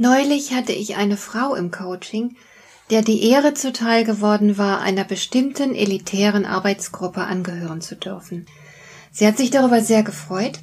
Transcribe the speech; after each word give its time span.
Neulich 0.00 0.54
hatte 0.54 0.72
ich 0.72 0.94
eine 0.94 1.16
Frau 1.16 1.56
im 1.56 1.72
Coaching, 1.72 2.36
der 2.88 3.02
die 3.02 3.28
Ehre 3.28 3.54
zuteil 3.54 4.04
geworden 4.04 4.56
war, 4.56 4.80
einer 4.80 5.02
bestimmten 5.02 5.74
elitären 5.74 6.46
Arbeitsgruppe 6.46 7.22
angehören 7.22 7.80
zu 7.80 7.96
dürfen. 7.96 8.46
Sie 9.10 9.26
hat 9.26 9.36
sich 9.36 9.50
darüber 9.50 9.80
sehr 9.80 10.04
gefreut, 10.04 10.60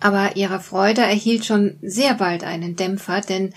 aber 0.00 0.34
ihre 0.34 0.58
Freude 0.58 1.02
erhielt 1.02 1.44
schon 1.44 1.78
sehr 1.80 2.14
bald 2.14 2.42
einen 2.42 2.74
Dämpfer, 2.74 3.20
denn 3.20 3.54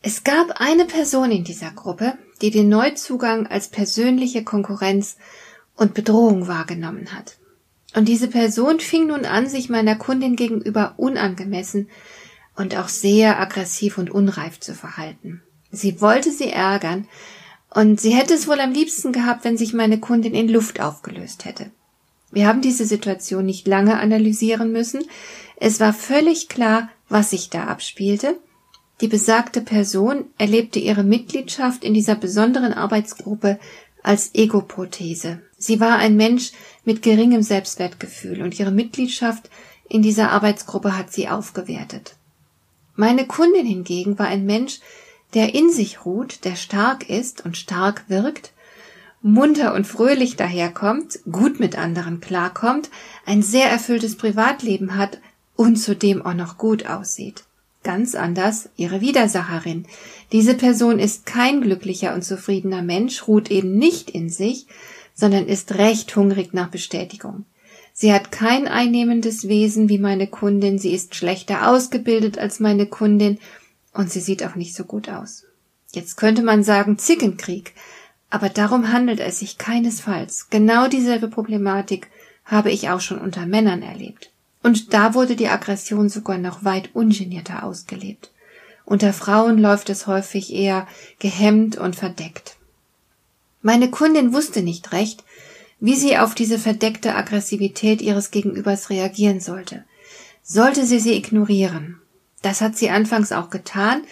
es 0.00 0.22
gab 0.22 0.60
eine 0.60 0.84
Person 0.84 1.32
in 1.32 1.42
dieser 1.42 1.72
Gruppe, 1.72 2.14
die 2.40 2.52
den 2.52 2.68
Neuzugang 2.68 3.48
als 3.48 3.68
persönliche 3.68 4.44
Konkurrenz 4.44 5.16
und 5.76 5.92
Bedrohung 5.92 6.46
wahrgenommen 6.46 7.12
hat. 7.12 7.36
Und 7.96 8.06
diese 8.06 8.28
Person 8.28 8.78
fing 8.78 9.08
nun 9.08 9.24
an, 9.24 9.48
sich 9.48 9.68
meiner 9.68 9.96
Kundin 9.96 10.36
gegenüber 10.36 10.94
unangemessen 10.98 11.88
und 12.56 12.76
auch 12.76 12.88
sehr 12.88 13.40
aggressiv 13.40 13.98
und 13.98 14.10
unreif 14.10 14.60
zu 14.60 14.74
verhalten. 14.74 15.42
Sie 15.70 16.00
wollte 16.00 16.30
sie 16.30 16.50
ärgern, 16.50 17.06
und 17.74 18.00
sie 18.00 18.10
hätte 18.10 18.34
es 18.34 18.46
wohl 18.48 18.60
am 18.60 18.72
liebsten 18.72 19.12
gehabt, 19.12 19.44
wenn 19.44 19.56
sich 19.56 19.72
meine 19.72 19.98
Kundin 19.98 20.34
in 20.34 20.48
Luft 20.48 20.80
aufgelöst 20.80 21.46
hätte. 21.46 21.70
Wir 22.30 22.46
haben 22.46 22.60
diese 22.60 22.86
Situation 22.86 23.46
nicht 23.46 23.66
lange 23.66 23.98
analysieren 23.98 24.72
müssen. 24.72 25.04
Es 25.56 25.80
war 25.80 25.94
völlig 25.94 26.48
klar, 26.48 26.90
was 27.08 27.30
sich 27.30 27.50
da 27.50 27.64
abspielte. 27.64 28.38
Die 29.00 29.08
besagte 29.08 29.60
Person 29.60 30.26
erlebte 30.38 30.78
ihre 30.78 31.02
Mitgliedschaft 31.02 31.82
in 31.82 31.94
dieser 31.94 32.14
besonderen 32.14 32.72
Arbeitsgruppe 32.72 33.58
als 34.02 34.34
Ego-Prothese. 34.34 35.42
Sie 35.56 35.80
war 35.80 35.96
ein 35.96 36.16
Mensch 36.16 36.52
mit 36.84 37.02
geringem 37.02 37.42
Selbstwertgefühl 37.42 38.42
und 38.42 38.58
ihre 38.58 38.70
Mitgliedschaft 38.70 39.48
in 39.88 40.02
dieser 40.02 40.30
Arbeitsgruppe 40.30 40.96
hat 40.96 41.12
sie 41.12 41.28
aufgewertet. 41.28 42.16
Meine 42.94 43.26
Kundin 43.26 43.66
hingegen 43.66 44.18
war 44.18 44.26
ein 44.26 44.44
Mensch, 44.44 44.80
der 45.34 45.54
in 45.54 45.70
sich 45.70 46.04
ruht, 46.04 46.44
der 46.44 46.56
stark 46.56 47.08
ist 47.08 47.44
und 47.44 47.56
stark 47.56 48.04
wirkt, 48.08 48.52
munter 49.22 49.74
und 49.74 49.86
fröhlich 49.86 50.36
daherkommt, 50.36 51.20
gut 51.30 51.60
mit 51.60 51.78
anderen 51.78 52.20
klarkommt, 52.20 52.90
ein 53.24 53.42
sehr 53.42 53.70
erfülltes 53.70 54.16
Privatleben 54.16 54.96
hat 54.96 55.20
und 55.56 55.76
zudem 55.76 56.24
auch 56.24 56.34
noch 56.34 56.58
gut 56.58 56.86
aussieht. 56.86 57.44
Ganz 57.84 58.14
anders 58.14 58.68
ihre 58.76 59.00
Widersacherin. 59.00 59.86
Diese 60.30 60.54
Person 60.54 60.98
ist 60.98 61.26
kein 61.26 61.62
glücklicher 61.62 62.14
und 62.14 62.22
zufriedener 62.22 62.82
Mensch, 62.82 63.26
ruht 63.26 63.50
eben 63.50 63.76
nicht 63.76 64.10
in 64.10 64.28
sich, 64.28 64.66
sondern 65.14 65.46
ist 65.46 65.74
recht 65.74 66.14
hungrig 66.14 66.52
nach 66.52 66.68
Bestätigung. 66.68 67.44
Sie 68.02 68.12
hat 68.12 68.32
kein 68.32 68.66
einnehmendes 68.66 69.46
Wesen 69.46 69.88
wie 69.88 70.00
meine 70.00 70.26
Kundin, 70.26 70.76
sie 70.76 70.92
ist 70.92 71.14
schlechter 71.14 71.68
ausgebildet 71.68 72.36
als 72.36 72.58
meine 72.58 72.86
Kundin 72.86 73.38
und 73.92 74.10
sie 74.10 74.18
sieht 74.18 74.44
auch 74.44 74.56
nicht 74.56 74.74
so 74.74 74.82
gut 74.82 75.08
aus. 75.08 75.44
Jetzt 75.92 76.16
könnte 76.16 76.42
man 76.42 76.64
sagen 76.64 76.98
Zickenkrieg, 76.98 77.74
aber 78.28 78.48
darum 78.48 78.92
handelt 78.92 79.20
es 79.20 79.38
sich 79.38 79.56
keinesfalls. 79.56 80.50
Genau 80.50 80.88
dieselbe 80.88 81.28
Problematik 81.28 82.08
habe 82.44 82.72
ich 82.72 82.88
auch 82.88 83.00
schon 83.00 83.20
unter 83.20 83.46
Männern 83.46 83.82
erlebt. 83.82 84.32
Und 84.64 84.92
da 84.92 85.14
wurde 85.14 85.36
die 85.36 85.46
Aggression 85.46 86.08
sogar 86.08 86.38
noch 86.38 86.64
weit 86.64 86.90
ungenierter 86.94 87.62
ausgelebt. 87.62 88.32
Unter 88.84 89.12
Frauen 89.12 89.58
läuft 89.58 89.90
es 89.90 90.08
häufig 90.08 90.52
eher 90.52 90.88
gehemmt 91.20 91.76
und 91.76 91.94
verdeckt. 91.94 92.56
Meine 93.60 93.92
Kundin 93.92 94.32
wusste 94.32 94.62
nicht 94.62 94.90
recht, 94.90 95.22
wie 95.82 95.96
sie 95.96 96.16
auf 96.16 96.36
diese 96.36 96.60
verdeckte 96.60 97.16
Aggressivität 97.16 98.00
ihres 98.00 98.30
Gegenübers 98.30 98.88
reagieren 98.88 99.40
sollte. 99.40 99.84
Sollte 100.40 100.86
sie 100.86 101.00
sie 101.00 101.14
ignorieren? 101.14 102.00
Das 102.40 102.60
hat 102.60 102.76
sie 102.76 102.88
anfangs 102.88 103.32
auch 103.32 103.50
getan, 103.50 104.02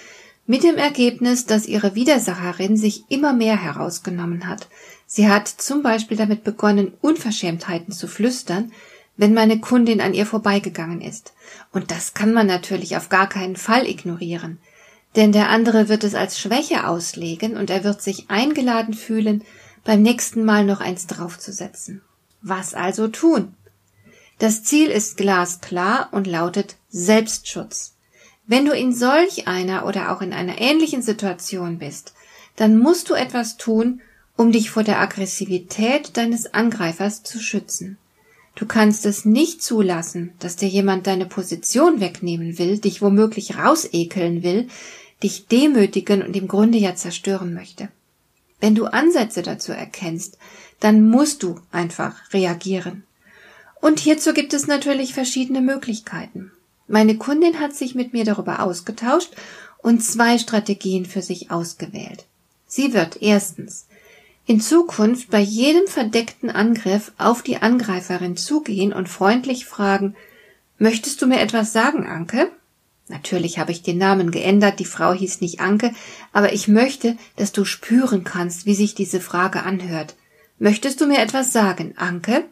mit 0.49 0.65
dem 0.65 0.77
Ergebnis, 0.77 1.47
dass 1.47 1.67
ihre 1.67 1.95
Widersacherin 1.95 2.77
sich 2.77 3.05
immer 3.09 3.33
mehr 3.33 3.57
herausgenommen 3.57 4.49
hat. 4.49 4.67
Sie 5.07 5.29
hat 5.29 5.47
zum 5.47 5.85
Beispiel 5.85 6.17
damit 6.17 6.43
begonnen, 6.43 6.93
Unverschämtheiten 7.03 7.93
zu 7.93 8.09
flüstern, 8.09 8.73
wenn 9.17 9.33
meine 9.33 9.61
Kundin 9.61 10.01
an 10.01 10.13
ihr 10.13 10.27
vorbeigegangen 10.27 11.01
ist. 11.01 11.35
Und 11.71 11.93
das 11.93 12.15
kann 12.15 12.33
man 12.33 12.49
natürlich 12.49 12.97
auf 12.97 13.11
gar 13.11 13.29
keinen 13.29 13.55
Fall 13.55 13.87
ignorieren. 13.87 14.59
Denn 15.15 15.31
der 15.31 15.51
andere 15.51 15.89
wird 15.89 16.03
es 16.03 16.17
als 16.17 16.41
Schwäche 16.41 16.89
auslegen 16.89 17.57
und 17.57 17.71
er 17.71 17.85
wird 17.85 18.03
sich 18.03 18.29
eingeladen 18.29 18.95
fühlen, 18.95 19.45
beim 19.85 20.03
nächsten 20.03 20.45
Mal 20.45 20.65
noch 20.65 20.81
eins 20.81 21.07
draufzusetzen. 21.07 22.03
Was 22.43 22.75
also 22.75 23.09
tun? 23.09 23.55
Das 24.39 24.65
Ziel 24.65 24.89
ist 24.89 25.17
glasklar 25.17 26.09
und 26.13 26.27
lautet 26.27 26.77
Selbstschutz. 26.89 27.95
Wenn 28.47 28.65
du 28.65 28.73
in 28.73 28.95
solch 28.95 29.47
einer 29.47 29.87
oder 29.87 30.13
auch 30.13 30.23
in 30.23 30.33
einer 30.33 30.61
ähnlichen 30.61 31.03
Situation 31.03 31.79
bist, 31.79 32.15
dann 32.57 32.79
musst 32.79 33.11
du 33.11 33.15
etwas 33.15 33.59
tun, 33.59 34.01
um 34.37 34.53
dich 34.53 34.71
vor 34.71 34.83
der 34.83 34.99
Aggressivität 34.99 36.17
deines 36.17 36.55
Angreifers 36.55 37.23
zu 37.23 37.39
schützen. 37.39 37.99
Du 38.55 38.67
kannst 38.67 39.07
es 39.07 39.25
nicht 39.25 39.63
zulassen, 39.63 40.33
dass 40.39 40.57
dir 40.57 40.69
jemand 40.69 41.07
deine 41.07 41.27
Position 41.27 42.01
wegnehmen 42.01 42.59
will, 42.59 42.79
dich 42.79 43.03
womöglich 43.03 43.57
rausekeln 43.57 44.43
will, 44.43 44.69
dich 45.23 45.47
demütigen 45.47 46.23
und 46.23 46.35
im 46.35 46.49
Grunde 46.49 46.79
ja 46.79 46.95
zerstören 46.95 47.55
möchte. 47.55 47.89
Wenn 48.61 48.75
du 48.75 48.87
Ansätze 48.87 49.43
dazu 49.43 49.73
erkennst, 49.73 50.39
dann 50.81 51.09
musst 51.09 51.43
du 51.43 51.61
einfach 51.73 52.15
reagieren. 52.33 53.05
Und 53.81 53.99
hierzu 53.99 54.35
gibt 54.35 54.53
es 54.53 54.67
natürlich 54.67 55.15
verschiedene 55.15 55.61
Möglichkeiten. 55.61 56.53
Meine 56.87 57.17
Kundin 57.17 57.61
hat 57.61 57.75
sich 57.75 57.95
mit 57.95 58.13
mir 58.13 58.25
darüber 58.25 58.63
ausgetauscht 58.63 59.35
und 59.79 60.05
zwei 60.05 60.39
Strategien 60.39 61.07
für 61.07 61.23
sich 61.23 61.51
ausgewählt. 61.51 62.27
Sie 62.67 62.93
wird 62.93 63.23
erstens 63.23 63.87
in 64.47 64.61
Zukunft 64.61 65.31
bei 65.31 65.41
jedem 65.41 65.87
verdeckten 65.87 66.51
Angriff 66.51 67.13
auf 67.19 67.43
die 67.43 67.59
Angreiferin 67.59 68.37
zugehen 68.37 68.93
und 68.93 69.09
freundlich 69.09 69.65
fragen, 69.65 70.17
möchtest 70.79 71.23
du 71.23 71.27
mir 71.27 71.41
etwas 71.41 71.73
sagen, 71.73 72.07
Anke? 72.07 72.51
Natürlich 73.11 73.59
habe 73.59 73.73
ich 73.73 73.83
den 73.83 73.99
Namen 73.99 74.31
geändert, 74.31 74.79
die 74.79 74.85
Frau 74.85 75.13
hieß 75.13 75.41
nicht 75.41 75.59
Anke, 75.59 75.93
aber 76.33 76.53
ich 76.53 76.69
möchte, 76.69 77.17
dass 77.35 77.51
du 77.51 77.65
spüren 77.65 78.23
kannst, 78.23 78.67
wie 78.67 78.75
sich 78.75 78.95
diese 78.95 79.21
Frage 79.21 79.65
anhört. 79.65 80.15
Möchtest 80.61 81.01
du 81.01 81.07
mir 81.07 81.19
etwas 81.19 81.53
sagen, 81.53 81.95
Anke? 81.97 82.45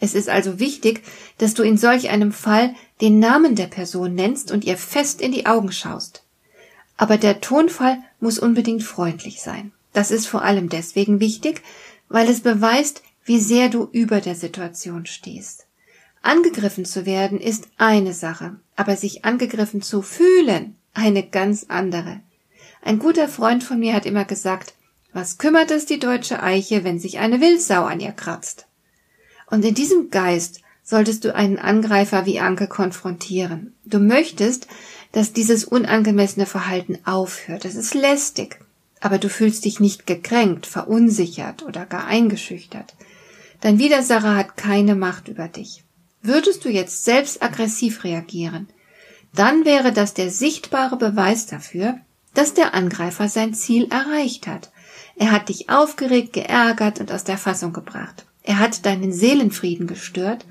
Es 0.00 0.14
ist 0.14 0.30
also 0.30 0.58
wichtig, 0.58 1.02
dass 1.36 1.52
du 1.52 1.62
in 1.62 1.76
solch 1.76 2.08
einem 2.08 2.32
Fall 2.32 2.74
den 3.02 3.18
Namen 3.18 3.56
der 3.56 3.66
Person 3.66 4.14
nennst 4.14 4.50
und 4.50 4.64
ihr 4.64 4.78
fest 4.78 5.20
in 5.20 5.32
die 5.32 5.44
Augen 5.44 5.70
schaust. 5.70 6.24
Aber 6.96 7.18
der 7.18 7.42
Tonfall 7.42 7.98
muss 8.20 8.38
unbedingt 8.38 8.82
freundlich 8.82 9.42
sein. 9.42 9.72
Das 9.92 10.10
ist 10.10 10.26
vor 10.26 10.42
allem 10.42 10.70
deswegen 10.70 11.20
wichtig, 11.20 11.62
weil 12.08 12.28
es 12.30 12.40
beweist, 12.40 13.02
wie 13.24 13.38
sehr 13.38 13.68
du 13.68 13.86
über 13.92 14.22
der 14.22 14.34
Situation 14.34 15.04
stehst. 15.04 15.66
Angegriffen 16.22 16.84
zu 16.84 17.06
werden 17.06 17.40
ist 17.40 17.68
eine 17.78 18.12
Sache, 18.12 18.56
aber 18.76 18.96
sich 18.96 19.24
angegriffen 19.24 19.82
zu 19.82 20.02
fühlen 20.02 20.76
eine 20.92 21.22
ganz 21.22 21.66
andere. 21.68 22.20
Ein 22.82 22.98
guter 22.98 23.28
Freund 23.28 23.62
von 23.64 23.78
mir 23.78 23.94
hat 23.94 24.06
immer 24.06 24.24
gesagt, 24.24 24.74
was 25.12 25.38
kümmert 25.38 25.70
es 25.70 25.86
die 25.86 25.98
deutsche 25.98 26.42
Eiche, 26.42 26.84
wenn 26.84 26.98
sich 26.98 27.18
eine 27.18 27.40
Wildsau 27.40 27.84
an 27.84 28.00
ihr 28.00 28.12
kratzt? 28.12 28.66
Und 29.46 29.64
in 29.64 29.74
diesem 29.74 30.10
Geist 30.10 30.60
solltest 30.84 31.24
du 31.24 31.34
einen 31.34 31.58
Angreifer 31.58 32.26
wie 32.26 32.40
Anke 32.40 32.68
konfrontieren. 32.68 33.74
Du 33.84 33.98
möchtest, 33.98 34.66
dass 35.12 35.32
dieses 35.32 35.64
unangemessene 35.64 36.46
Verhalten 36.46 36.98
aufhört. 37.04 37.64
Es 37.64 37.74
ist 37.74 37.94
lästig. 37.94 38.60
Aber 39.00 39.18
du 39.18 39.28
fühlst 39.28 39.64
dich 39.64 39.80
nicht 39.80 40.06
gekränkt, 40.06 40.66
verunsichert 40.66 41.62
oder 41.62 41.86
gar 41.86 42.06
eingeschüchtert. 42.06 42.94
Dein 43.60 43.78
Widersacher 43.78 44.36
hat 44.36 44.56
keine 44.56 44.94
Macht 44.94 45.28
über 45.28 45.48
dich. 45.48 45.84
Würdest 46.22 46.64
du 46.64 46.68
jetzt 46.68 47.04
selbst 47.04 47.42
aggressiv 47.42 48.04
reagieren, 48.04 48.68
dann 49.34 49.64
wäre 49.64 49.92
das 49.92 50.14
der 50.14 50.30
sichtbare 50.30 50.96
Beweis 50.96 51.46
dafür, 51.46 51.98
dass 52.34 52.54
der 52.54 52.74
Angreifer 52.74 53.28
sein 53.28 53.54
Ziel 53.54 53.88
erreicht 53.90 54.46
hat. 54.46 54.70
Er 55.16 55.32
hat 55.32 55.48
dich 55.48 55.70
aufgeregt, 55.70 56.32
geärgert 56.32 57.00
und 57.00 57.12
aus 57.12 57.24
der 57.24 57.38
Fassung 57.38 57.72
gebracht. 57.72 58.26
Er 58.42 58.58
hat 58.58 58.86
deinen 58.86 59.12
Seelenfrieden 59.12 59.86
gestört 59.86 60.46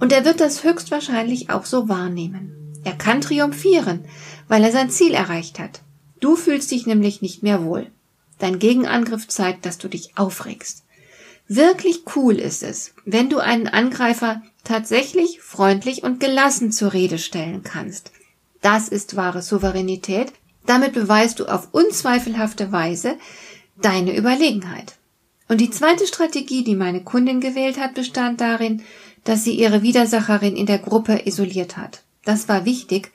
und 0.00 0.12
er 0.12 0.24
wird 0.24 0.40
das 0.40 0.64
höchstwahrscheinlich 0.64 1.50
auch 1.50 1.64
so 1.64 1.88
wahrnehmen. 1.88 2.52
Er 2.84 2.94
kann 2.94 3.20
triumphieren, 3.20 4.04
weil 4.46 4.64
er 4.64 4.72
sein 4.72 4.90
Ziel 4.90 5.14
erreicht 5.14 5.58
hat. 5.58 5.82
Du 6.20 6.36
fühlst 6.36 6.70
dich 6.70 6.86
nämlich 6.86 7.22
nicht 7.22 7.42
mehr 7.42 7.64
wohl. 7.64 7.90
Dein 8.38 8.58
Gegenangriff 8.58 9.26
zeigt, 9.28 9.66
dass 9.66 9.78
du 9.78 9.88
dich 9.88 10.16
aufregst. 10.16 10.84
Wirklich 11.48 12.02
cool 12.14 12.34
ist 12.34 12.62
es, 12.62 12.92
wenn 13.06 13.30
du 13.30 13.38
einen 13.38 13.68
Angreifer 13.68 14.42
tatsächlich 14.64 15.40
freundlich 15.40 16.02
und 16.02 16.20
gelassen 16.20 16.72
zur 16.72 16.92
Rede 16.92 17.18
stellen 17.18 17.62
kannst. 17.62 18.12
Das 18.60 18.88
ist 18.88 19.16
wahre 19.16 19.40
Souveränität. 19.40 20.32
Damit 20.66 20.92
beweist 20.92 21.40
du 21.40 21.46
auf 21.46 21.68
unzweifelhafte 21.72 22.70
Weise 22.70 23.16
deine 23.80 24.14
Überlegenheit. 24.14 24.96
Und 25.48 25.62
die 25.62 25.70
zweite 25.70 26.06
Strategie, 26.06 26.64
die 26.64 26.74
meine 26.74 27.02
Kundin 27.02 27.40
gewählt 27.40 27.78
hat, 27.78 27.94
bestand 27.94 28.42
darin, 28.42 28.82
dass 29.24 29.44
sie 29.44 29.54
ihre 29.54 29.80
Widersacherin 29.80 30.54
in 30.54 30.66
der 30.66 30.78
Gruppe 30.78 31.22
isoliert 31.24 31.78
hat. 31.78 32.02
Das 32.24 32.48
war 32.50 32.66
wichtig, 32.66 33.10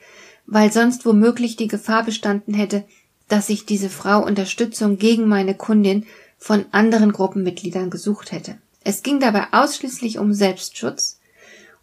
weil 0.46 0.72
sonst 0.72 1.06
womöglich 1.06 1.54
die 1.54 1.68
Gefahr 1.68 2.04
bestanden 2.04 2.54
hätte, 2.54 2.84
dass 3.28 3.46
sich 3.46 3.64
diese 3.64 3.88
Frau 3.88 4.24
Unterstützung 4.24 4.98
gegen 4.98 5.28
meine 5.28 5.54
Kundin 5.54 6.06
von 6.44 6.66
anderen 6.72 7.10
Gruppenmitgliedern 7.10 7.88
gesucht 7.88 8.30
hätte. 8.30 8.58
Es 8.82 9.02
ging 9.02 9.18
dabei 9.18 9.46
ausschließlich 9.52 10.18
um 10.18 10.34
Selbstschutz, 10.34 11.18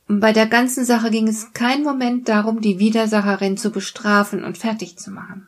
und 0.08 0.20
bei 0.20 0.34
der 0.34 0.46
ganzen 0.46 0.86
Sache 0.86 1.10
ging 1.10 1.28
es 1.28 1.54
kein 1.54 1.82
Moment 1.82 2.30
darum, 2.30 2.62
die 2.62 2.78
Widersacherin 2.78 3.58
zu 3.58 3.72
bestrafen 3.72 4.44
und 4.44 4.60
fertig 4.60 5.00
zu 5.00 5.10
machen. 5.10 5.48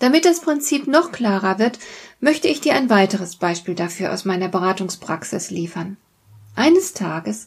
Damit 0.00 0.24
das 0.24 0.40
Prinzip 0.40 0.88
noch 0.88 1.12
klarer 1.12 1.60
wird, 1.60 1.78
möchte 2.18 2.48
ich 2.48 2.60
dir 2.60 2.74
ein 2.74 2.90
weiteres 2.90 3.36
Beispiel 3.36 3.76
dafür 3.76 4.12
aus 4.12 4.24
meiner 4.24 4.48
Beratungspraxis 4.48 5.52
liefern. 5.52 5.98
Eines 6.56 6.94
Tages 6.94 7.46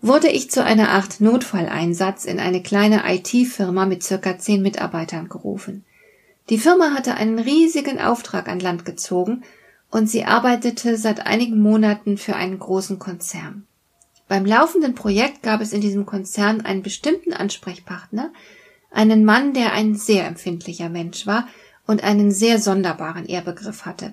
wurde 0.00 0.28
ich 0.28 0.50
zu 0.50 0.64
einer 0.64 0.88
Art 0.88 1.20
Notfalleinsatz 1.20 2.24
in 2.24 2.40
eine 2.40 2.62
kleine 2.62 3.02
IT-Firma 3.06 3.84
mit 3.84 4.04
circa 4.04 4.38
zehn 4.38 4.62
Mitarbeitern 4.62 5.28
gerufen. 5.28 5.84
Die 6.50 6.58
Firma 6.58 6.92
hatte 6.92 7.14
einen 7.14 7.38
riesigen 7.38 8.00
Auftrag 8.00 8.48
an 8.48 8.58
Land 8.58 8.84
gezogen 8.84 9.44
und 9.88 10.10
sie 10.10 10.24
arbeitete 10.24 10.96
seit 10.96 11.24
einigen 11.24 11.60
Monaten 11.60 12.18
für 12.18 12.34
einen 12.34 12.58
großen 12.58 12.98
Konzern. 12.98 13.66
Beim 14.26 14.44
laufenden 14.44 14.96
Projekt 14.96 15.42
gab 15.42 15.60
es 15.60 15.72
in 15.72 15.80
diesem 15.80 16.06
Konzern 16.06 16.60
einen 16.60 16.82
bestimmten 16.82 17.32
Ansprechpartner, 17.32 18.32
einen 18.90 19.24
Mann, 19.24 19.54
der 19.54 19.72
ein 19.72 19.94
sehr 19.94 20.26
empfindlicher 20.26 20.88
Mensch 20.88 21.26
war 21.26 21.46
und 21.86 22.02
einen 22.02 22.32
sehr 22.32 22.58
sonderbaren 22.58 23.26
Ehrbegriff 23.26 23.86
hatte. 23.86 24.12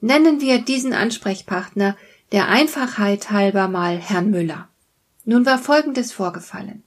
Nennen 0.00 0.40
wir 0.40 0.60
diesen 0.60 0.92
Ansprechpartner 0.92 1.96
der 2.32 2.48
Einfachheit 2.48 3.30
halber 3.30 3.68
mal 3.68 3.96
Herrn 3.98 4.30
Müller. 4.30 4.68
Nun 5.24 5.46
war 5.46 5.58
Folgendes 5.58 6.12
vorgefallen. 6.12 6.82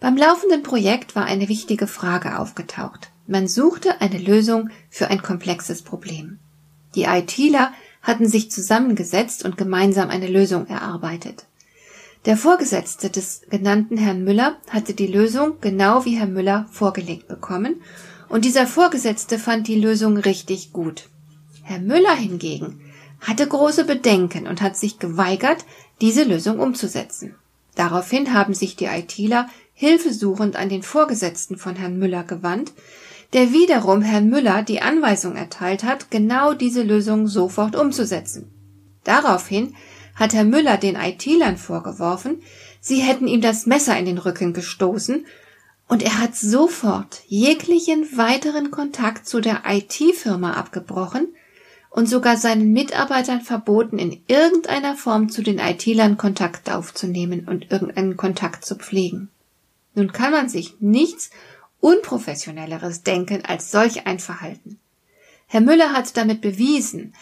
Beim 0.00 0.16
laufenden 0.16 0.62
Projekt 0.62 1.16
war 1.16 1.24
eine 1.24 1.48
wichtige 1.48 1.86
Frage 1.86 2.38
aufgetaucht. 2.38 3.10
Man 3.26 3.48
suchte 3.48 4.00
eine 4.00 4.18
Lösung 4.18 4.70
für 4.88 5.08
ein 5.08 5.22
komplexes 5.22 5.82
Problem. 5.82 6.38
Die 6.94 7.04
ITler 7.04 7.72
hatten 8.02 8.28
sich 8.28 8.50
zusammengesetzt 8.50 9.44
und 9.44 9.56
gemeinsam 9.56 10.10
eine 10.10 10.28
Lösung 10.28 10.66
erarbeitet. 10.68 11.44
Der 12.24 12.36
Vorgesetzte 12.36 13.10
des 13.10 13.42
genannten 13.50 13.96
Herrn 13.96 14.24
Müller 14.24 14.56
hatte 14.70 14.94
die 14.94 15.06
Lösung 15.06 15.60
genau 15.60 16.04
wie 16.04 16.16
Herr 16.16 16.26
Müller 16.26 16.66
vorgelegt 16.70 17.28
bekommen, 17.28 17.82
und 18.28 18.44
dieser 18.44 18.66
Vorgesetzte 18.66 19.38
fand 19.38 19.68
die 19.68 19.80
Lösung 19.80 20.16
richtig 20.16 20.72
gut. 20.72 21.08
Herr 21.62 21.78
Müller 21.78 22.14
hingegen 22.14 22.80
hatte 23.20 23.46
große 23.46 23.84
Bedenken 23.84 24.46
und 24.46 24.60
hat 24.60 24.76
sich 24.76 24.98
geweigert, 24.98 25.64
diese 26.00 26.24
Lösung 26.24 26.60
umzusetzen. 26.60 27.34
Daraufhin 27.74 28.34
haben 28.34 28.54
sich 28.54 28.76
die 28.76 28.86
ITler 28.86 29.48
hilfesuchend 29.74 30.56
an 30.56 30.68
den 30.68 30.82
Vorgesetzten 30.82 31.56
von 31.58 31.76
Herrn 31.76 31.98
Müller 31.98 32.24
gewandt, 32.24 32.72
der 33.32 33.52
wiederum 33.52 34.02
Herrn 34.02 34.28
Müller 34.28 34.62
die 34.62 34.82
Anweisung 34.82 35.36
erteilt 35.36 35.84
hat, 35.84 36.10
genau 36.10 36.54
diese 36.54 36.82
Lösung 36.82 37.26
sofort 37.26 37.76
umzusetzen. 37.76 38.50
Daraufhin 39.04 39.74
hat 40.14 40.32
Herr 40.32 40.44
Müller 40.44 40.78
den 40.78 40.96
ITlern 40.96 41.56
vorgeworfen, 41.56 42.42
sie 42.80 43.00
hätten 43.00 43.28
ihm 43.28 43.40
das 43.40 43.66
Messer 43.66 43.98
in 43.98 44.06
den 44.06 44.18
Rücken 44.18 44.52
gestoßen, 44.52 45.26
und 45.88 46.02
er 46.02 46.18
hat 46.18 46.34
sofort 46.34 47.22
jeglichen 47.26 48.16
weiteren 48.16 48.72
Kontakt 48.72 49.28
zu 49.28 49.40
der 49.40 49.62
IT-Firma 49.66 50.54
abgebrochen 50.54 51.28
und 51.90 52.08
sogar 52.08 52.36
seinen 52.36 52.72
Mitarbeitern 52.72 53.40
verboten, 53.40 53.98
in 53.98 54.20
irgendeiner 54.26 54.96
Form 54.96 55.28
zu 55.28 55.42
den 55.42 55.58
IT-Lern 55.58 56.16
Kontakt 56.16 56.70
aufzunehmen 56.70 57.46
und 57.48 57.70
irgendeinen 57.70 58.16
Kontakt 58.16 58.64
zu 58.64 58.74
pflegen. 58.74 59.30
Nun 59.94 60.12
kann 60.12 60.32
man 60.32 60.48
sich 60.48 60.74
nichts 60.80 61.30
Unprofessionelleres 61.80 63.02
denken 63.02 63.44
als 63.44 63.70
solch 63.70 64.06
ein 64.06 64.18
Verhalten. 64.18 64.78
Herr 65.46 65.60
Müller 65.60 65.92
hat 65.92 66.16
damit 66.16 66.40
bewiesen, 66.40 67.14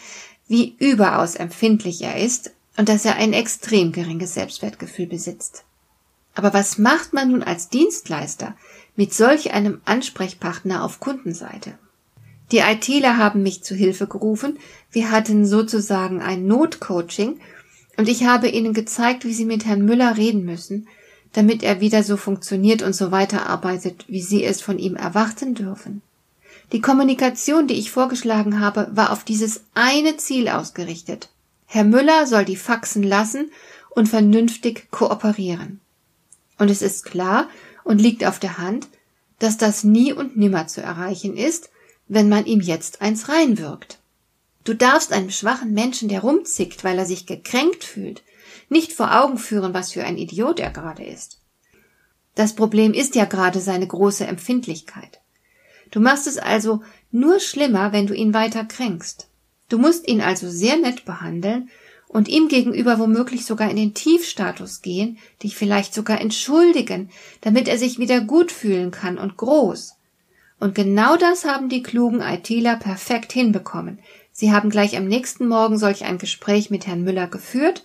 wie 0.47 0.75
überaus 0.79 1.35
empfindlich 1.35 2.01
er 2.01 2.17
ist 2.17 2.51
und 2.77 2.89
dass 2.89 3.05
er 3.05 3.15
ein 3.15 3.33
extrem 3.33 3.91
geringes 3.91 4.33
Selbstwertgefühl 4.33 5.07
besitzt. 5.07 5.63
Aber 6.33 6.53
was 6.53 6.77
macht 6.77 7.13
man 7.13 7.31
nun 7.31 7.43
als 7.43 7.69
Dienstleister 7.69 8.55
mit 8.95 9.13
solch 9.13 9.53
einem 9.53 9.81
Ansprechpartner 9.85 10.83
auf 10.83 10.99
Kundenseite? 10.99 11.77
Die 12.51 12.59
ITler 12.59 13.17
haben 13.17 13.41
mich 13.41 13.63
zu 13.63 13.73
Hilfe 13.73 14.07
gerufen. 14.07 14.59
Wir 14.91 15.11
hatten 15.11 15.45
sozusagen 15.45 16.21
ein 16.21 16.45
Notcoaching 16.45 17.39
und 17.97 18.09
ich 18.09 18.25
habe 18.25 18.49
ihnen 18.49 18.73
gezeigt, 18.73 19.25
wie 19.25 19.33
sie 19.33 19.45
mit 19.45 19.65
Herrn 19.65 19.85
Müller 19.85 20.17
reden 20.17 20.45
müssen, 20.45 20.87
damit 21.35 21.63
er 21.63 21.81
wieder 21.81 22.01
so 22.01 22.15
funktioniert 22.15 22.81
und 22.81 22.95
so 22.95 23.11
weiterarbeitet, 23.11 24.05
wie 24.07 24.21
sie 24.21 24.45
es 24.45 24.61
von 24.61 24.79
ihm 24.79 24.95
erwarten 24.95 25.53
dürfen. 25.53 26.01
Die 26.71 26.79
Kommunikation, 26.79 27.67
die 27.67 27.73
ich 27.73 27.91
vorgeschlagen 27.91 28.61
habe, 28.61 28.87
war 28.93 29.11
auf 29.11 29.25
dieses 29.25 29.61
eine 29.73 30.15
Ziel 30.15 30.47
ausgerichtet. 30.47 31.27
Herr 31.65 31.83
Müller 31.83 32.25
soll 32.25 32.45
die 32.45 32.55
Faxen 32.55 33.03
lassen 33.03 33.51
und 33.89 34.07
vernünftig 34.07 34.89
kooperieren. 34.91 35.81
Und 36.57 36.71
es 36.71 36.81
ist 36.81 37.03
klar 37.03 37.49
und 37.83 37.99
liegt 37.99 38.23
auf 38.23 38.39
der 38.39 38.57
Hand, 38.57 38.87
dass 39.39 39.57
das 39.57 39.83
nie 39.83 40.13
und 40.13 40.37
nimmer 40.37 40.67
zu 40.67 40.81
erreichen 40.81 41.35
ist, 41.35 41.69
wenn 42.07 42.29
man 42.29 42.45
ihm 42.45 42.61
jetzt 42.61 43.01
eins 43.01 43.27
reinwirkt. 43.27 43.99
Du 44.63 44.73
darfst 44.73 45.11
einem 45.11 45.31
schwachen 45.31 45.73
Menschen, 45.73 46.07
der 46.07 46.21
rumzickt, 46.21 46.85
weil 46.85 46.97
er 46.97 47.05
sich 47.05 47.25
gekränkt 47.25 47.83
fühlt, 47.83 48.23
nicht 48.69 48.93
vor 48.93 49.21
Augen 49.21 49.37
führen, 49.37 49.73
was 49.73 49.93
für 49.93 50.03
ein 50.03 50.17
Idiot 50.17 50.59
er 50.59 50.71
gerade 50.71 51.03
ist. 51.03 51.41
Das 52.35 52.53
Problem 52.53 52.93
ist 52.93 53.15
ja 53.15 53.25
gerade 53.25 53.61
seine 53.61 53.87
große 53.87 54.25
Empfindlichkeit. 54.25 55.21
Du 55.91 55.99
machst 55.99 56.27
es 56.27 56.37
also 56.37 56.81
nur 57.11 57.39
schlimmer, 57.39 57.93
wenn 57.93 58.07
du 58.07 58.13
ihn 58.13 58.33
weiter 58.33 58.65
kränkst. 58.65 59.29
Du 59.69 59.77
musst 59.77 60.07
ihn 60.07 60.21
also 60.21 60.49
sehr 60.49 60.77
nett 60.77 61.05
behandeln 61.05 61.69
und 62.07 62.27
ihm 62.27 62.47
gegenüber 62.47 62.99
womöglich 62.99 63.45
sogar 63.45 63.69
in 63.69 63.77
den 63.77 63.93
Tiefstatus 63.93 64.81
gehen, 64.81 65.17
dich 65.41 65.55
vielleicht 65.55 65.93
sogar 65.93 66.21
entschuldigen, 66.21 67.09
damit 67.41 67.67
er 67.67 67.77
sich 67.77 67.99
wieder 67.99 68.21
gut 68.21 68.51
fühlen 68.51 68.91
kann 68.91 69.17
und 69.17 69.37
groß. 69.37 69.95
Und 70.59 70.75
genau 70.75 71.17
das 71.17 71.45
haben 71.45 71.69
die 71.69 71.83
klugen 71.83 72.21
ITler 72.21 72.75
perfekt 72.77 73.33
hinbekommen. 73.33 73.99
Sie 74.31 74.51
haben 74.51 74.69
gleich 74.69 74.97
am 74.97 75.07
nächsten 75.07 75.47
Morgen 75.47 75.77
solch 75.77 76.05
ein 76.05 76.17
Gespräch 76.17 76.69
mit 76.69 76.87
Herrn 76.87 77.03
Müller 77.03 77.27
geführt 77.27 77.83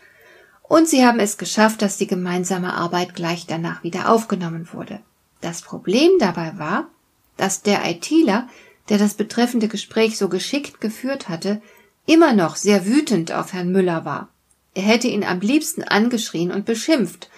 und 0.70 0.88
sie 0.88 1.04
haben 1.04 1.18
es 1.18 1.36
geschafft, 1.36 1.82
dass 1.82 1.96
die 1.96 2.06
gemeinsame 2.06 2.72
Arbeit 2.74 3.16
gleich 3.16 3.44
danach 3.44 3.82
wieder 3.82 4.08
aufgenommen 4.08 4.68
wurde. 4.72 5.00
Das 5.40 5.62
Problem 5.62 6.12
dabei 6.20 6.52
war, 6.58 6.88
dass 7.36 7.62
der 7.62 7.84
ITler, 7.90 8.48
der 8.88 8.96
das 8.96 9.14
betreffende 9.14 9.66
Gespräch 9.66 10.16
so 10.16 10.28
geschickt 10.28 10.80
geführt 10.80 11.28
hatte, 11.28 11.60
immer 12.06 12.34
noch 12.34 12.54
sehr 12.54 12.86
wütend 12.86 13.32
auf 13.32 13.52
Herrn 13.52 13.72
Müller 13.72 14.04
war. 14.04 14.28
Er 14.74 14.84
hätte 14.84 15.08
ihn 15.08 15.24
am 15.24 15.40
liebsten 15.40 15.82
angeschrien 15.82 16.52
und 16.52 16.66
beschimpft, 16.66 17.30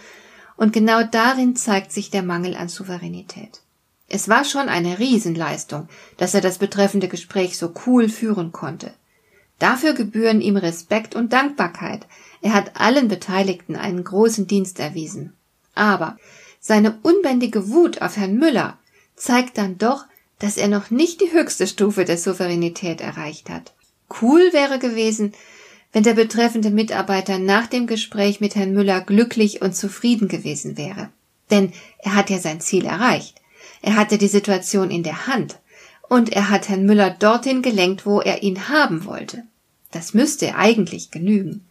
und 0.59 0.75
genau 0.75 1.03
darin 1.03 1.57
zeigt 1.57 1.91
sich 1.91 2.11
der 2.11 2.23
Mangel 2.23 2.55
an 2.55 2.69
Souveränität. 2.69 3.63
Es 4.09 4.29
war 4.29 4.45
schon 4.45 4.69
eine 4.69 4.99
Riesenleistung, 4.99 5.89
dass 6.19 6.35
er 6.35 6.43
das 6.43 6.59
betreffende 6.59 7.09
Gespräch 7.09 7.57
so 7.57 7.73
cool 7.87 8.11
führen 8.11 8.53
konnte. 8.53 8.93
Dafür 9.63 9.93
gebühren 9.93 10.41
ihm 10.41 10.57
Respekt 10.57 11.15
und 11.15 11.33
Dankbarkeit. 11.33 12.05
Er 12.41 12.53
hat 12.53 12.73
allen 12.81 13.07
Beteiligten 13.07 13.77
einen 13.77 14.03
großen 14.03 14.49
Dienst 14.49 14.81
erwiesen. 14.81 15.35
Aber 15.77 16.17
seine 16.59 16.99
unbändige 17.03 17.69
Wut 17.69 18.03
auf 18.03 18.17
Herrn 18.17 18.39
Müller 18.39 18.77
zeigt 19.15 19.59
dann 19.59 19.79
doch, 19.79 20.07
dass 20.41 20.57
er 20.57 20.67
noch 20.67 20.91
nicht 20.91 21.21
die 21.21 21.31
höchste 21.31 21.69
Stufe 21.69 22.05
der 22.05 22.19
Souveränität 22.19 23.01
erreicht 23.01 23.51
hat. 23.51 23.73
Cool 24.21 24.53
wäre 24.53 24.81
gewesen, 24.81 25.33
wenn 25.93 26.03
der 26.03 26.15
betreffende 26.15 26.71
Mitarbeiter 26.71 27.39
nach 27.39 27.69
dem 27.69 27.87
Gespräch 27.87 28.41
mit 28.41 28.57
Herrn 28.57 28.75
Müller 28.75 29.01
glücklich 29.01 29.63
und 29.63 29.77
zufrieden 29.77 30.27
gewesen 30.27 30.77
wäre. 30.77 31.11
Denn 31.53 31.73
er 31.99 32.17
hat 32.17 32.31
ja 32.31 32.41
sein 32.41 32.61
Ziel 32.61 32.85
erreicht. 32.85 33.41
Er 33.81 33.95
hatte 33.95 34.19
die 34.19 34.27
Situation 34.27 34.91
in 34.91 35.05
der 35.05 35.29
Hand 35.29 35.61
und 36.09 36.33
er 36.33 36.51
hat 36.51 36.69
Herrn 36.69 36.85
Müller 36.85 37.11
dorthin 37.11 37.63
gelenkt, 37.63 38.07
wo 38.07 38.21
er 38.21 38.43
ihn 38.43 38.69
haben 38.69 39.05
wollte. 39.05 39.45
Das 39.93 40.15
müsste 40.15 40.57
eigentlich 40.57 41.13
genügen. 41.13 41.65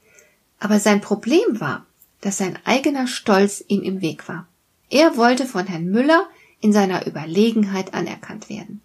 Aber 0.60 0.80
sein 0.80 1.02
Problem 1.02 1.60
war, 1.60 1.86
dass 2.22 2.38
sein 2.38 2.58
eigener 2.64 3.08
Stolz 3.08 3.64
ihm 3.68 3.82
im 3.82 4.02
Weg 4.02 4.30
war. 4.30 4.48
Er 4.90 5.18
wollte 5.18 5.46
von 5.46 5.68
Herrn 5.68 5.90
Müller 5.90 6.28
in 6.62 6.72
seiner 6.72 7.08
Überlegenheit 7.08 7.94
anerkannt 7.94 8.48
werden. 8.48 8.82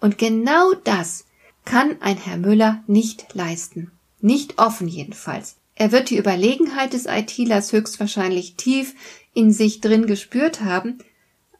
Und 0.00 0.18
genau 0.18 0.74
das 0.82 1.24
kann 1.64 1.96
ein 2.00 2.18
Herr 2.18 2.36
Müller 2.36 2.82
nicht 2.86 3.34
leisten. 3.34 3.92
Nicht 4.20 4.58
offen 4.58 4.88
jedenfalls. 4.88 5.56
Er 5.76 5.92
wird 5.92 6.10
die 6.10 6.18
Überlegenheit 6.18 6.92
des 6.92 7.06
ITlers 7.06 7.72
höchstwahrscheinlich 7.72 8.56
tief 8.56 8.94
in 9.32 9.52
sich 9.52 9.80
drin 9.80 10.06
gespürt 10.06 10.62
haben, 10.62 10.98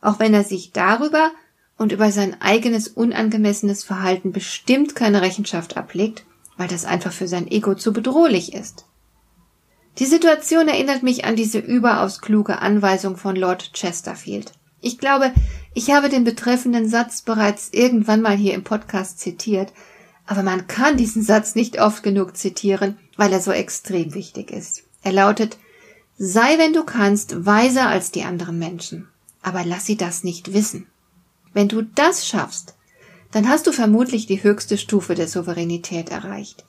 auch 0.01 0.19
wenn 0.19 0.35
er 0.35 0.45
sich 0.45 0.73
darüber 0.73 1.31
und 1.77 1.93
über 1.93 2.13
sein 2.13 2.41
eigenes 2.41 2.89
unangemessenes 2.89 3.85
Verhalten 3.85 4.33
bestimmt 4.33 4.95
keine 4.95 5.23
Rechenschaft 5.23 5.77
ablegt, 5.77 6.25
weil 6.57 6.69
das 6.69 6.85
einfach 6.85 7.13
für 7.13 7.29
sein 7.29 7.49
Ego 7.49 7.75
zu 7.75 7.93
bedrohlich 7.93 8.55
ist. 8.55 8.87
Die 9.99 10.07
Situation 10.07 10.67
erinnert 10.69 11.03
mich 11.03 11.25
an 11.25 11.37
diese 11.37 11.59
überaus 11.59 12.21
kluge 12.21 12.59
Anweisung 12.59 13.17
von 13.17 13.37
Lord 13.37 13.73
Chesterfield. 13.75 14.53
Ich 14.81 14.99
glaube, 14.99 15.33
ich 15.73 15.93
habe 15.93 16.09
den 16.09 16.25
betreffenden 16.25 16.89
Satz 16.89 17.23
bereits 17.23 17.69
irgendwann 17.73 18.21
mal 18.21 18.37
hier 18.37 18.55
im 18.55 18.65
Podcast 18.65 19.21
zitiert, 19.21 19.73
aber 20.27 20.43
man 20.43 20.67
kann 20.67 20.97
diesen 20.97 21.23
Satz 21.23 21.55
nicht 21.55 21.81
oft 21.81 22.03
genug 22.03 22.37
zitieren, 22.37 22.99
weil 23.17 23.33
er 23.33 23.41
so 23.41 23.53
extrem 23.53 24.15
wichtig 24.15 24.51
ist. 24.51 24.83
Er 25.03 25.13
lautet, 25.13 25.59
sei, 26.19 26.59
wenn 26.59 26.73
du 26.73 26.85
kannst, 26.85 27.47
weiser 27.47 27.89
als 27.89 28.11
die 28.11 28.25
anderen 28.25 28.59
Menschen, 28.59 29.09
aber 29.43 29.65
lass 29.65 29.87
sie 29.87 29.97
das 29.97 30.25
nicht 30.25 30.53
wissen. 30.53 30.87
Wenn 31.53 31.69
du 31.69 31.83
das 31.83 32.27
schaffst, 32.27 32.75
dann 33.35 33.49
hast 33.49 33.67
du 33.67 33.73
vermutlich 33.73 34.27
die 34.27 34.45
höchste 34.45 34.79
Stufe 34.79 35.17
der 35.17 35.27
Souveränität 35.27 36.09
erreicht. 36.09 36.65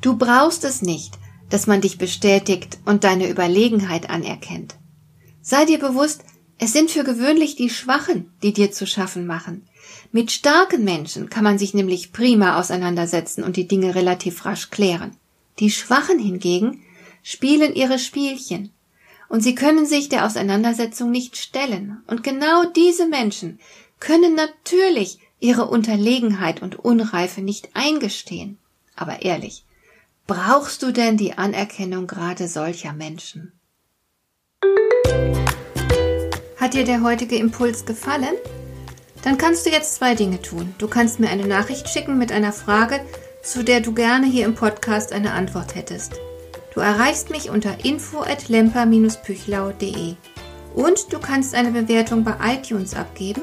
Du 0.00 0.16
brauchst 0.16 0.62
es 0.62 0.80
nicht, 0.80 1.18
dass 1.50 1.66
man 1.66 1.80
dich 1.80 1.98
bestätigt 1.98 2.78
und 2.84 3.02
deine 3.02 3.28
Überlegenheit 3.28 4.08
anerkennt. 4.08 4.76
Sei 5.40 5.64
dir 5.64 5.80
bewusst, 5.80 6.22
es 6.58 6.72
sind 6.72 6.92
für 6.92 7.02
gewöhnlich 7.02 7.56
die 7.56 7.68
Schwachen, 7.68 8.30
die 8.44 8.52
dir 8.52 8.70
zu 8.70 8.86
schaffen 8.86 9.26
machen. 9.26 9.66
Mit 10.12 10.30
starken 10.30 10.84
Menschen 10.84 11.28
kann 11.28 11.42
man 11.42 11.58
sich 11.58 11.74
nämlich 11.74 12.12
prima 12.12 12.60
auseinandersetzen 12.60 13.42
und 13.42 13.56
die 13.56 13.66
Dinge 13.66 13.96
relativ 13.96 14.44
rasch 14.44 14.70
klären. 14.70 15.16
Die 15.58 15.72
Schwachen 15.72 16.20
hingegen 16.20 16.80
spielen 17.24 17.74
ihre 17.74 17.98
Spielchen 17.98 18.70
und 19.28 19.40
sie 19.40 19.56
können 19.56 19.86
sich 19.86 20.08
der 20.08 20.26
Auseinandersetzung 20.26 21.10
nicht 21.10 21.36
stellen. 21.36 22.04
Und 22.06 22.22
genau 22.22 22.66
diese 22.66 23.08
Menschen 23.08 23.58
können 23.98 24.36
natürlich 24.36 25.18
ihre 25.42 25.66
Unterlegenheit 25.66 26.62
und 26.62 26.78
Unreife 26.78 27.42
nicht 27.42 27.70
eingestehen. 27.74 28.58
Aber 28.94 29.22
ehrlich, 29.22 29.64
brauchst 30.26 30.82
du 30.82 30.92
denn 30.92 31.16
die 31.16 31.36
Anerkennung 31.36 32.06
gerade 32.06 32.46
solcher 32.46 32.92
Menschen? 32.92 33.52
Hat 36.56 36.74
dir 36.74 36.84
der 36.84 37.02
heutige 37.02 37.34
Impuls 37.36 37.84
gefallen? 37.84 38.36
Dann 39.24 39.36
kannst 39.36 39.66
du 39.66 39.70
jetzt 39.70 39.96
zwei 39.96 40.14
Dinge 40.14 40.40
tun. 40.40 40.74
Du 40.78 40.86
kannst 40.86 41.18
mir 41.18 41.28
eine 41.28 41.46
Nachricht 41.46 41.88
schicken 41.88 42.18
mit 42.18 42.30
einer 42.30 42.52
Frage, 42.52 43.00
zu 43.42 43.64
der 43.64 43.80
du 43.80 43.92
gerne 43.92 44.26
hier 44.26 44.44
im 44.44 44.54
Podcast 44.54 45.12
eine 45.12 45.32
Antwort 45.32 45.74
hättest. 45.74 46.20
Du 46.72 46.80
erreichst 46.80 47.30
mich 47.30 47.50
unter 47.50 47.84
info@lemper-püchlau.de. 47.84 50.14
Und 50.74 51.12
du 51.12 51.18
kannst 51.18 51.54
eine 51.54 51.72
Bewertung 51.72 52.24
bei 52.24 52.36
iTunes 52.54 52.94
abgeben, 52.94 53.42